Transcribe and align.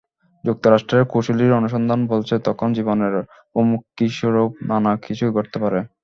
যুক্তরাষ্ট্রের 0.43 1.03
কৌঁসুলির 1.05 1.57
অনুসন্ধান 1.59 1.99
বলছে, 2.11 2.35
তখন 2.47 2.69
জীবনের 2.77 3.13
হুমকিস্বরূপ 3.55 4.51
নানা 4.69 4.91
কিছুই 5.05 5.31
ঘটতে 5.37 5.57
পারে। 5.63 5.79